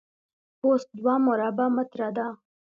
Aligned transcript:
پوست 0.59 0.89
دوه 0.99 1.15
مربع 1.27 1.67
متره 1.75 2.09
ده. 2.17 2.27